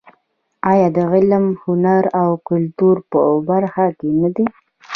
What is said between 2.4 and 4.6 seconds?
کلتور په برخه کې نه دی؟